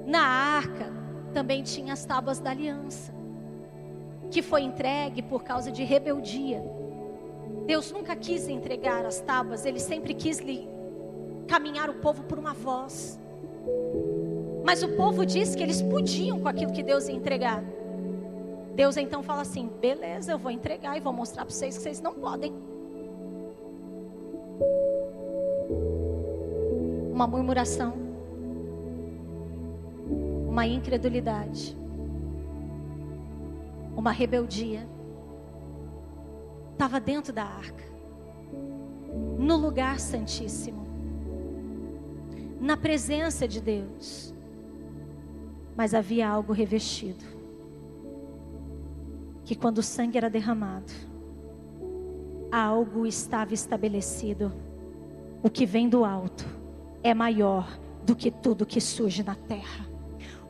[0.05, 0.90] Na arca
[1.31, 3.13] também tinha as tábuas da aliança,
[4.29, 6.63] que foi entregue por causa de rebeldia.
[7.65, 10.67] Deus nunca quis entregar as tábuas, ele sempre quis lhe
[11.47, 13.19] caminhar o povo por uma voz.
[14.63, 17.63] Mas o povo disse que eles podiam com aquilo que Deus ia entregar.
[18.75, 22.01] Deus então fala assim: beleza, eu vou entregar e vou mostrar para vocês que vocês
[22.01, 22.53] não podem.
[27.11, 28.10] Uma murmuração
[30.51, 31.77] uma incredulidade,
[33.95, 34.85] uma rebeldia.
[36.73, 37.85] Estava dentro da arca,
[39.39, 40.85] no lugar santíssimo,
[42.59, 44.35] na presença de Deus,
[45.73, 47.23] mas havia algo revestido.
[49.45, 50.91] Que quando o sangue era derramado,
[52.51, 54.51] algo estava estabelecido.
[55.41, 56.45] o que vem do alto
[57.01, 59.90] é maior do que tudo que surge na terra.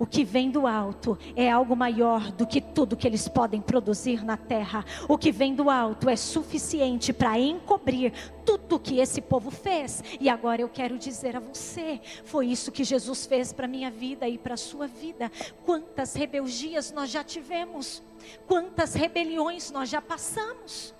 [0.01, 4.25] O que vem do alto é algo maior do que tudo que eles podem produzir
[4.25, 4.83] na terra.
[5.07, 8.11] O que vem do alto é suficiente para encobrir
[8.43, 10.03] tudo que esse povo fez.
[10.19, 14.27] E agora eu quero dizer a você: foi isso que Jesus fez para minha vida
[14.27, 15.31] e para a sua vida.
[15.63, 18.01] Quantas rebeldias nós já tivemos,
[18.47, 20.95] quantas rebeliões nós já passamos,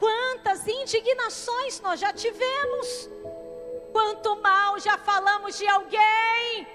[0.00, 3.08] quantas indignações nós já tivemos,
[3.92, 6.66] quanto mal já falamos de alguém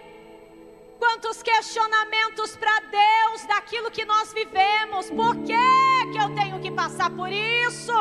[1.00, 5.10] Quantos questionamentos para Deus daquilo que nós vivemos?
[5.10, 7.94] Por que, que eu tenho que passar por isso?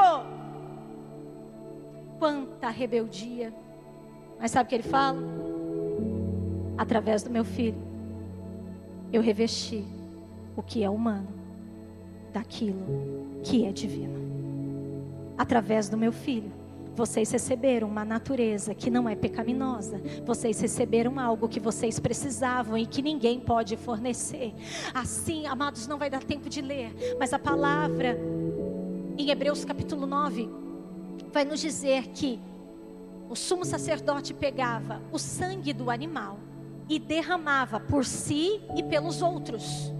[2.19, 3.55] Quanta rebeldia.
[4.41, 5.19] Mas sabe o que ele fala?
[6.77, 7.81] Através do meu filho,
[9.13, 9.85] eu revesti
[10.57, 11.29] o que é humano
[12.33, 14.19] daquilo que é divino.
[15.39, 16.53] Através do meu filho,
[16.99, 20.03] vocês receberam uma natureza que não é pecaminosa.
[20.27, 24.53] Vocês receberam algo que vocês precisavam e que ninguém pode fornecer.
[24.93, 28.19] Assim, amados, não vai dar tempo de ler, mas a palavra
[29.17, 30.51] em Hebreus capítulo 9
[31.33, 32.41] vai nos dizer que
[33.31, 36.41] o sumo sacerdote pegava o sangue do animal
[36.89, 39.93] e derramava por si e pelos outros.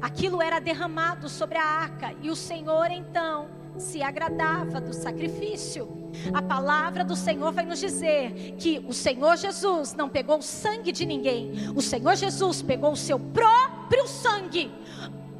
[0.00, 5.88] Aquilo era derramado sobre a arca e o Senhor então se agradava do sacrifício.
[6.32, 10.92] A palavra do Senhor vai nos dizer que o Senhor Jesus não pegou o sangue
[10.92, 14.70] de ninguém, o Senhor Jesus pegou o seu próprio sangue.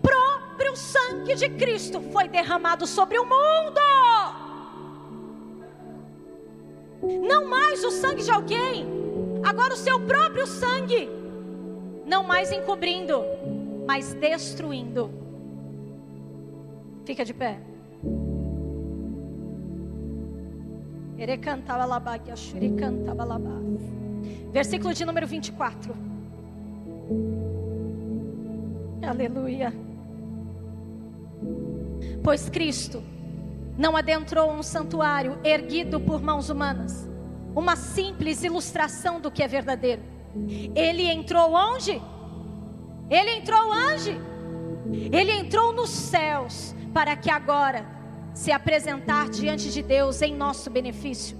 [0.02, 3.80] Próprio sangue de Cristo foi derramado sobre o mundo.
[7.26, 8.86] Não mais o sangue de alguém,
[9.42, 11.08] agora o seu próprio sangue.
[12.06, 13.22] Não mais encobrindo,
[13.86, 15.10] mas destruindo.
[17.04, 17.69] Fica de pé.
[24.50, 25.94] Versículo de número 24.
[29.06, 29.70] Aleluia.
[32.24, 33.02] Pois Cristo
[33.76, 37.06] não adentrou um santuário erguido por mãos humanas,
[37.54, 40.00] uma simples ilustração do que é verdadeiro.
[40.74, 42.00] Ele entrou onde?
[43.10, 44.18] Ele entrou onde?
[45.12, 47.99] Ele entrou nos céus para que agora
[48.34, 51.38] se apresentar diante de Deus em nosso benefício.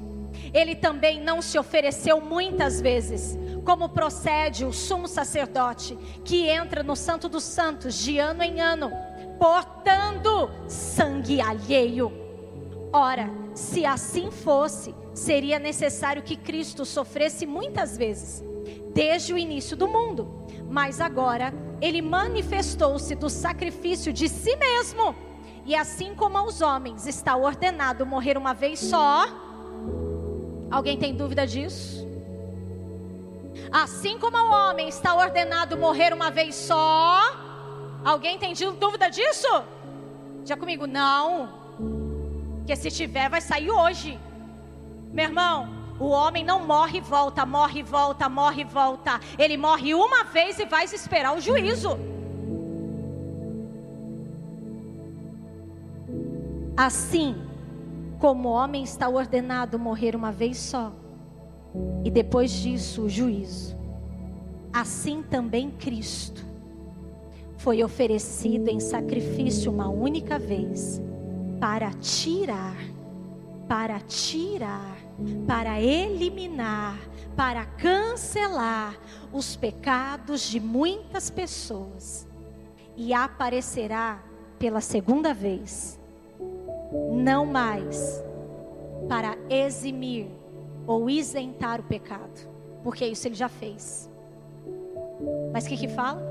[0.53, 6.96] Ele também não se ofereceu muitas vezes, como procede o sumo sacerdote, que entra no
[6.96, 8.90] Santo dos Santos de ano em ano,
[9.38, 12.12] portando sangue alheio.
[12.92, 18.44] Ora, se assim fosse, seria necessário que Cristo sofresse muitas vezes,
[18.92, 20.46] desde o início do mundo.
[20.68, 25.14] Mas agora, ele manifestou-se do sacrifício de si mesmo
[25.64, 29.27] e assim como aos homens está ordenado morrer uma vez só,
[30.70, 32.07] alguém tem dúvida disso?
[33.70, 37.20] Assim como ao homem está ordenado morrer uma vez só,
[38.05, 39.49] alguém tem dúvida disso?
[40.44, 41.61] Já comigo, não.
[42.66, 44.18] Que se tiver, vai sair hoje.
[45.12, 45.68] Meu irmão,
[45.99, 49.20] o homem não morre e volta, morre e volta, morre e volta.
[49.38, 51.99] Ele morre uma vez e vai esperar o juízo.
[56.81, 57.37] Assim
[58.19, 60.95] como o homem está ordenado morrer uma vez só,
[62.03, 63.77] e depois disso o juízo,
[64.73, 66.43] assim também Cristo
[67.59, 71.03] foi oferecido em sacrifício uma única vez
[71.61, 72.79] para tirar,
[73.69, 74.97] para tirar,
[75.47, 76.99] para eliminar,
[77.37, 78.99] para cancelar
[79.31, 82.27] os pecados de muitas pessoas.
[82.97, 84.25] E aparecerá
[84.59, 86.00] pela segunda vez
[86.92, 88.22] não mais
[89.09, 90.29] para eximir
[90.87, 92.48] ou isentar o pecado,
[92.83, 94.11] porque isso ele já fez.
[95.53, 96.22] Mas o que que fala?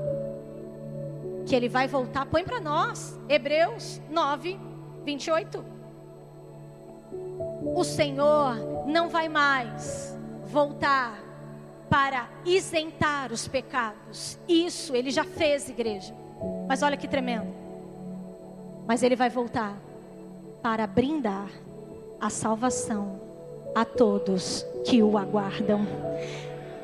[1.46, 4.58] Que ele vai voltar, põe para nós, Hebreus 9,
[5.04, 5.64] 28.
[7.74, 11.18] O Senhor não vai mais voltar
[11.88, 14.38] para isentar os pecados.
[14.48, 16.14] Isso ele já fez, igreja.
[16.68, 17.52] Mas olha que tremendo.
[18.86, 19.76] Mas ele vai voltar
[20.62, 21.48] para brindar
[22.20, 23.20] a salvação
[23.74, 25.86] a todos que o aguardam.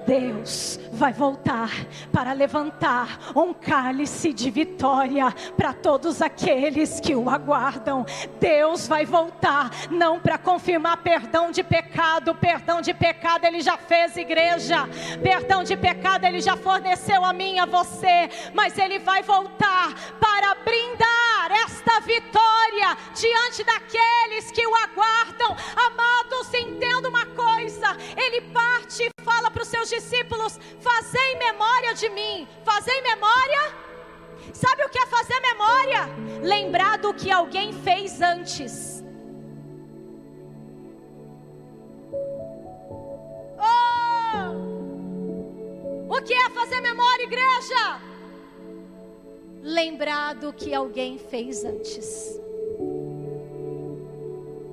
[0.06, 1.70] Deus vai voltar
[2.12, 8.06] para levantar um cálice de vitória para todos aqueles que o aguardam.
[8.40, 14.16] Deus vai voltar não para confirmar perdão de pecado, perdão de pecado ele já fez,
[14.16, 14.88] igreja.
[15.22, 20.54] Perdão de pecado ele já forneceu a mim, a você, mas ele vai voltar para
[20.64, 25.56] brindar esta vitória diante daqueles que o aguardam.
[25.74, 26.06] Amados,
[29.26, 32.48] entendo os discípulos: Fazei memória de mim.
[32.64, 33.74] Fazei memória.
[34.52, 36.08] Sabe o que é fazer memória?
[36.42, 39.02] Lembrar do que alguém fez antes.
[43.58, 44.52] Oh!
[46.08, 48.00] O que é fazer memória, igreja?
[49.62, 52.40] Lembrar do que alguém fez antes.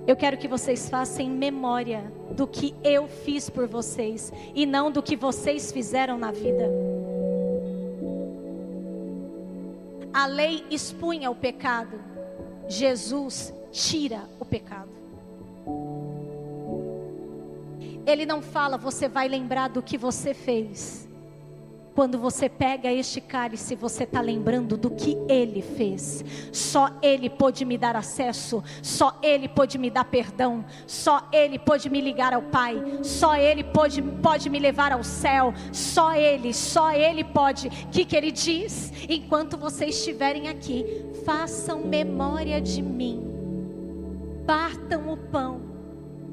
[0.05, 5.01] Eu quero que vocês façam memória do que eu fiz por vocês e não do
[5.01, 6.69] que vocês fizeram na vida.
[10.13, 11.99] A lei expunha o pecado,
[12.67, 14.91] Jesus tira o pecado.
[18.05, 21.07] Ele não fala, você vai lembrar do que você fez.
[21.95, 26.25] Quando você pega este cálice, você está lembrando do que Ele fez.
[26.51, 31.89] Só Ele pôde me dar acesso, só Ele pôde me dar perdão, só Ele pôde
[31.89, 36.91] me ligar ao Pai, só Ele pôde, pode me levar ao céu, só Ele, só
[36.91, 37.67] Ele pode.
[37.67, 38.91] O que, que Ele diz?
[39.07, 40.83] Enquanto vocês estiverem aqui,
[41.23, 43.21] façam memória de mim,
[44.47, 45.72] partam o pão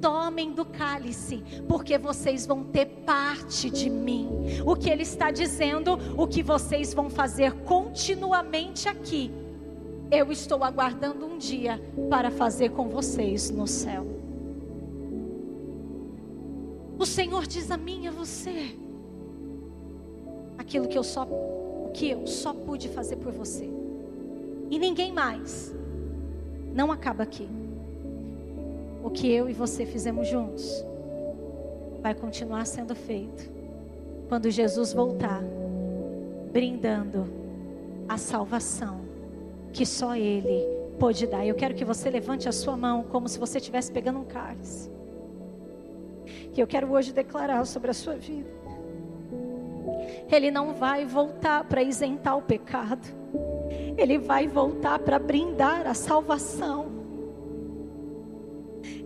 [0.01, 4.29] tomem do cálice, porque vocês vão ter parte de mim.
[4.65, 9.31] O que ele está dizendo, o que vocês vão fazer continuamente aqui,
[10.11, 14.07] eu estou aguardando um dia para fazer com vocês no céu.
[16.99, 18.77] O Senhor diz a mim e a você
[20.59, 23.69] aquilo que eu só o que eu só pude fazer por você.
[24.71, 25.75] E ninguém mais.
[26.73, 27.49] Não acaba aqui
[29.03, 30.85] o que eu e você fizemos juntos
[32.01, 33.51] vai continuar sendo feito
[34.29, 35.43] quando Jesus voltar,
[36.53, 37.27] brindando
[38.09, 39.01] a salvação
[39.73, 40.67] que só Ele
[40.99, 41.47] pode dar.
[41.47, 44.91] Eu quero que você levante a sua mão como se você estivesse pegando um cálice.
[46.53, 48.49] Que eu quero hoje declarar sobre a sua vida.
[50.31, 53.07] Ele não vai voltar para isentar o pecado.
[53.97, 56.90] Ele vai voltar para brindar a salvação.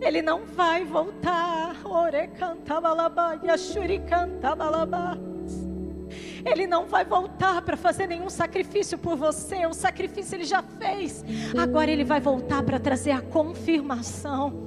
[0.01, 1.77] Ele não vai voltar.
[6.45, 9.67] Ele não vai voltar para fazer nenhum sacrifício por você.
[9.67, 11.25] O sacrifício ele já fez.
[11.59, 14.65] Agora ele vai voltar para trazer a confirmação.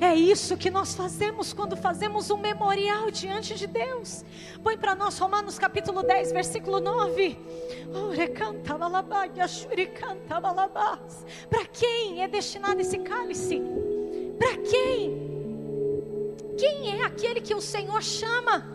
[0.00, 4.24] É isso que nós fazemos quando fazemos um memorial diante de Deus.
[4.62, 7.38] Põe para nós Romanos capítulo 10, versículo 9.
[11.48, 13.62] Para quem é destinado esse cálice?
[14.38, 15.26] Para quem?
[16.56, 18.66] Quem é aquele que o Senhor chama?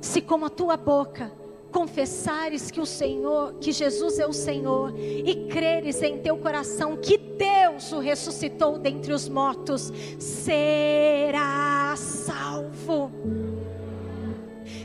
[0.00, 1.32] Se com a tua boca
[1.70, 7.16] confessares que o Senhor, que Jesus é o Senhor, e creres em teu coração que
[7.16, 13.10] Deus o ressuscitou dentre os mortos, será salvo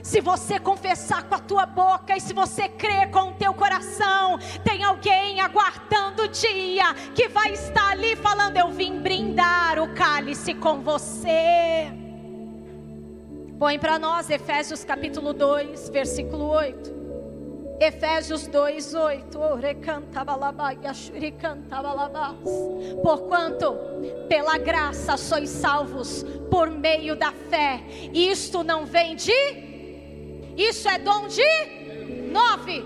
[0.08, 4.40] se você confessar com a tua boca e se você crer com o teu coração,
[4.64, 10.54] tem alguém aguardando o dia que vai estar ali falando: Eu vim brindar o cálice
[10.54, 11.92] com você.
[13.60, 16.96] Põe para nós Efésios capítulo 2, versículo 8.
[17.82, 19.40] Efésios 2, 8.
[23.04, 23.76] Porquanto,
[24.30, 27.84] pela graça sois salvos por meio da fé.
[28.14, 29.67] Isto não vem de
[30.58, 31.44] isso é dom de
[32.32, 32.84] nove.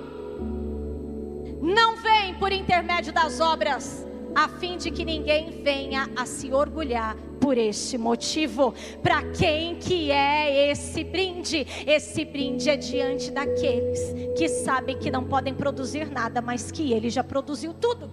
[1.62, 4.06] Não vem por intermédio das obras,
[4.36, 8.74] a fim de que ninguém venha a se orgulhar por este motivo.
[9.02, 11.66] Para quem que é esse brinde?
[11.88, 17.10] Esse brinde é diante daqueles que sabem que não podem produzir nada, mas que ele
[17.10, 18.10] já produziu tudo.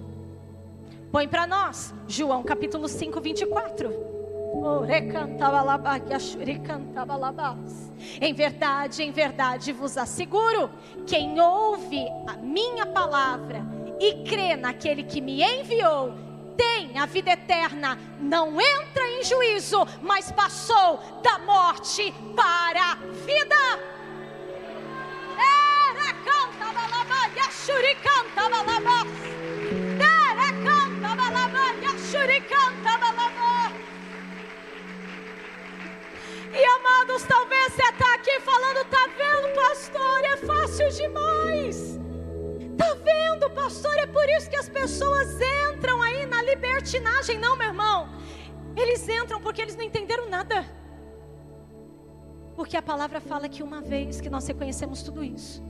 [1.11, 4.18] Põe para nós, João capítulo 5, 24.
[8.21, 10.71] Em verdade, em verdade vos asseguro:
[11.07, 13.65] quem ouve a minha palavra
[14.01, 16.15] e crê naquele que me enviou,
[16.57, 23.57] tem a vida eterna, não entra em juízo, mas passou da morte para a vida.
[25.39, 29.39] Era canta balaba, yashuri canta balaba.
[36.61, 40.25] E amados, talvez você está aqui falando, tá vendo, pastor?
[40.25, 42.01] É fácil demais.
[42.77, 43.97] Tá vendo, pastor?
[43.97, 45.29] É por isso que as pessoas
[45.71, 48.09] entram aí na libertinagem, não, meu irmão.
[48.77, 50.67] Eles entram porque eles não entenderam nada.
[52.57, 55.63] Porque a palavra fala que uma vez que nós reconhecemos tudo isso,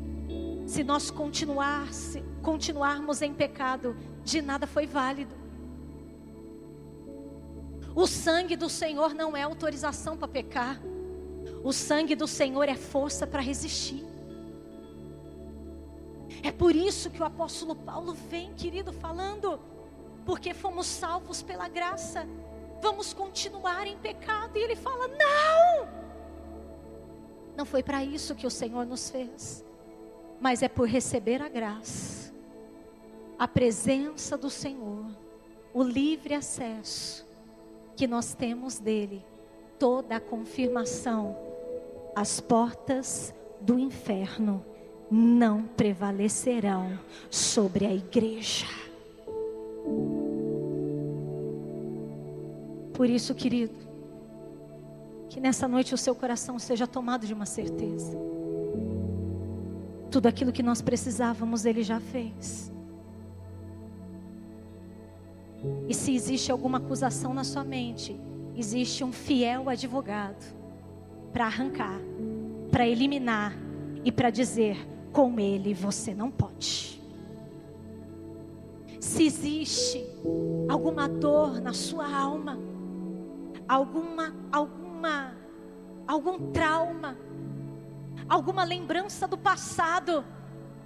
[0.66, 1.86] se nós continuar,
[2.40, 5.34] continuarmos em pecado, de nada foi válido.
[7.98, 10.80] O sangue do Senhor não é autorização para pecar.
[11.64, 14.06] O sangue do Senhor é força para resistir.
[16.40, 19.58] É por isso que o apóstolo Paulo vem, querido, falando,
[20.24, 22.24] porque fomos salvos pela graça,
[22.80, 24.56] vamos continuar em pecado.
[24.56, 25.88] E ele fala: não!
[27.56, 29.64] Não foi para isso que o Senhor nos fez,
[30.38, 32.32] mas é por receber a graça,
[33.36, 35.04] a presença do Senhor,
[35.74, 37.26] o livre acesso
[37.98, 39.24] que nós temos dele,
[39.76, 41.36] toda a confirmação,
[42.14, 44.64] as portas do inferno
[45.10, 46.96] não prevalecerão
[47.28, 48.66] sobre a igreja.
[52.94, 53.74] Por isso, querido,
[55.28, 58.16] que nessa noite o seu coração seja tomado de uma certeza.
[60.08, 62.70] Tudo aquilo que nós precisávamos, Ele já fez.
[65.88, 68.18] E se existe alguma acusação na sua mente,
[68.56, 70.44] existe um fiel advogado
[71.32, 71.98] para arrancar,
[72.70, 73.54] para eliminar
[74.04, 74.76] e para dizer:
[75.12, 77.00] com ele você não pode.
[79.00, 80.04] Se existe
[80.68, 82.58] alguma dor na sua alma,
[83.68, 85.32] alguma alguma
[86.06, 87.16] algum trauma,
[88.28, 90.24] alguma lembrança do passado,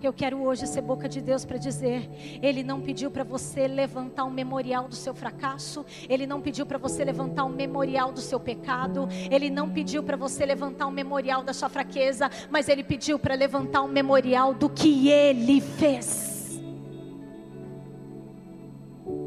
[0.07, 2.09] eu quero hoje ser boca de Deus para dizer:
[2.43, 6.79] Ele não pediu para você levantar um memorial do seu fracasso, Ele não pediu para
[6.79, 11.43] você levantar um memorial do seu pecado, Ele não pediu para você levantar um memorial
[11.43, 16.61] da sua fraqueza, mas Ele pediu para levantar um memorial do que Ele fez.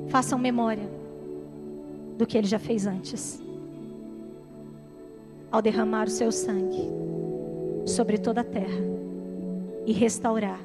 [0.10, 0.90] Façam memória
[2.18, 3.44] do que Ele já fez antes,
[5.52, 6.90] ao derramar o seu sangue
[7.86, 8.95] sobre toda a terra
[9.86, 10.60] e restaurar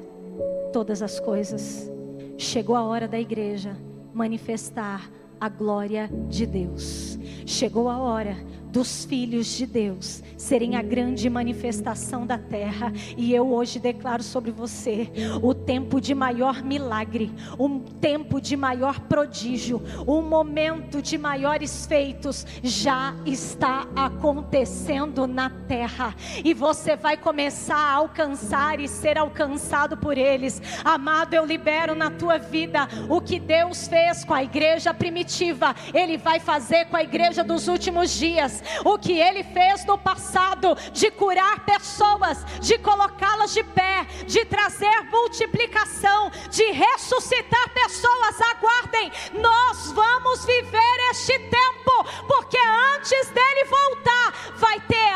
[0.71, 1.89] todas as coisas.
[2.37, 3.77] Chegou a hora da igreja
[4.13, 5.09] manifestar
[5.39, 7.17] a glória de Deus.
[7.45, 8.35] Chegou a hora
[8.71, 12.91] dos filhos de Deus serem a grande manifestação da terra.
[13.17, 15.09] E eu hoje declaro sobre você
[15.41, 22.45] o tempo de maior milagre, um tempo de maior prodígio, um momento de maiores feitos
[22.63, 26.15] já está acontecendo na terra.
[26.43, 30.61] E você vai começar a alcançar e ser alcançado por eles.
[30.83, 36.17] Amado, eu libero na tua vida o que Deus fez com a igreja primitiva, Ele
[36.17, 41.11] vai fazer com a igreja dos últimos dias o que ele fez no passado de
[41.11, 48.41] curar pessoas, de colocá-las de pé, de trazer multiplicação, de ressuscitar pessoas.
[48.41, 52.57] Aguardem, nós vamos viver este tempo, porque
[52.95, 55.11] antes dele voltar, vai ter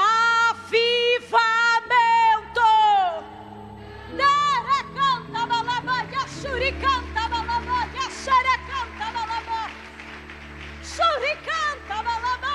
[0.60, 1.56] avivamento.
[6.82, 7.90] Canta, balaba,
[11.46, 12.55] canta, balaba,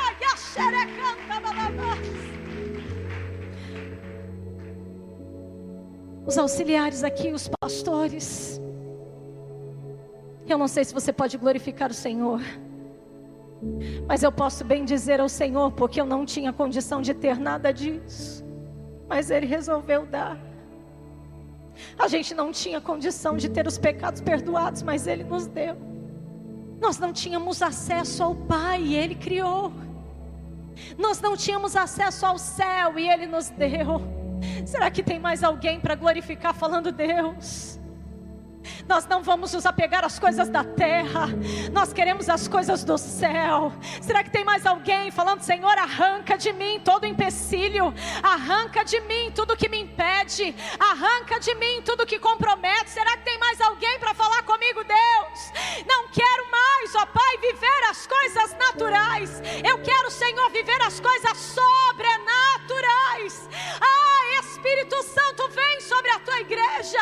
[6.27, 8.61] Os auxiliares aqui, os pastores.
[10.49, 12.41] Eu não sei se você pode glorificar o Senhor.
[14.09, 17.73] Mas eu posso bem dizer ao Senhor, porque eu não tinha condição de ter nada
[17.73, 18.45] disso.
[19.09, 20.39] Mas Ele resolveu dar.
[21.99, 25.77] A gente não tinha condição de ter os pecados perdoados, mas Ele nos deu.
[26.81, 29.73] Nós não tínhamos acesso ao Pai, Ele criou.
[30.99, 34.01] Nós não tínhamos acesso ao céu e Ele nos deu.
[34.65, 37.80] Será que tem mais alguém para glorificar falando Deus?
[38.89, 41.29] Nós não vamos nos apegar às coisas da terra,
[41.73, 43.73] nós queremos as coisas do céu.
[44.01, 49.31] Será que tem mais alguém falando, Senhor, arranca de mim todo empecilho, arranca de mim
[49.35, 52.91] tudo que me impede, arranca de mim tudo que compromete?
[52.91, 55.53] Será que tem mais alguém para falar comigo, Deus?
[55.87, 61.39] Não quero mais, ó Pai, viver as coisas naturais, eu quero, Senhor, viver as coisas
[61.39, 63.49] sobrenaturais.
[63.81, 67.01] Ah, Espírito Santo, vem sobre a tua igreja,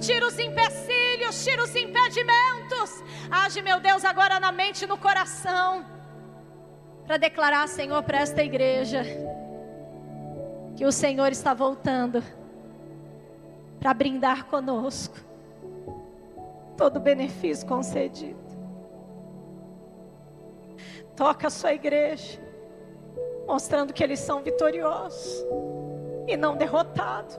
[0.00, 3.04] tira os empecilhos filhos, tira os impedimentos.
[3.30, 5.84] Age, meu Deus, agora na mente e no coração.
[7.06, 9.02] Para declarar, Senhor, para esta igreja,
[10.76, 12.22] que o Senhor está voltando
[13.80, 15.16] para brindar conosco
[16.76, 18.38] todo benefício concedido.
[21.16, 22.38] Toca a sua igreja,
[23.46, 25.44] mostrando que eles são vitoriosos
[26.28, 27.38] e não derrotados.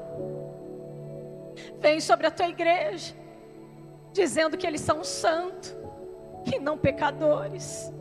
[1.79, 3.19] Vem sobre a tua igreja
[4.11, 5.75] dizendo que eles são santos
[6.45, 7.91] e não pecadores.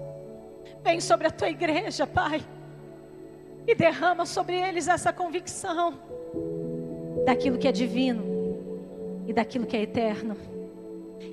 [0.82, 2.42] Vem sobre a tua igreja, Pai,
[3.66, 5.98] e derrama sobre eles essa convicção
[7.26, 8.24] daquilo que é divino
[9.26, 10.36] e daquilo que é eterno.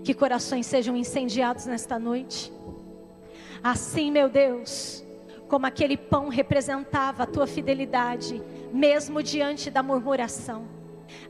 [0.03, 2.51] Que corações sejam incendiados nesta noite.
[3.63, 5.05] Assim, meu Deus,
[5.47, 8.41] como aquele pão representava a tua fidelidade,
[8.73, 10.67] mesmo diante da murmuração.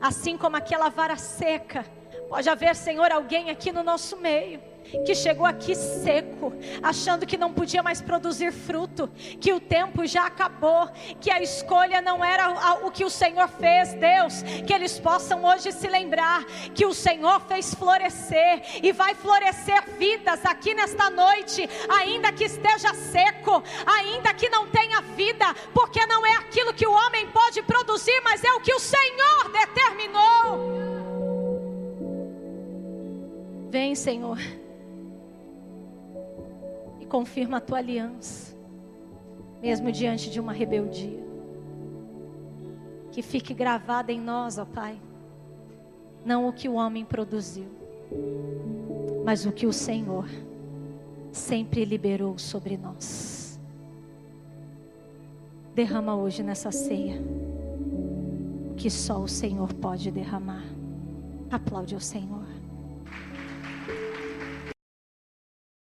[0.00, 1.84] Assim como aquela vara seca,
[2.28, 4.60] pode haver, Senhor, alguém aqui no nosso meio
[5.04, 6.52] que chegou aqui seco,
[6.82, 9.08] achando que não podia mais produzir fruto,
[9.40, 10.88] que o tempo já acabou,
[11.20, 15.72] que a escolha não era o que o Senhor fez, Deus, que eles possam hoje
[15.72, 22.32] se lembrar que o Senhor fez florescer e vai florescer vidas aqui nesta noite, ainda
[22.32, 27.26] que esteja seco, ainda que não tenha vida, porque não é aquilo que o homem
[27.28, 30.95] pode produzir, mas é o que o Senhor determinou.
[33.76, 34.38] Vem, Senhor
[37.08, 38.56] confirma a tua aliança,
[39.60, 41.24] mesmo diante de uma rebeldia.
[43.10, 44.98] Que fique gravada em nós, ó Pai,
[46.24, 47.68] não o que o homem produziu,
[49.26, 50.26] mas o que o Senhor
[51.30, 53.60] sempre liberou sobre nós.
[55.74, 57.22] Derrama hoje nessa ceia
[58.70, 60.64] o que só o Senhor pode derramar.
[61.50, 62.45] Aplaude o Senhor.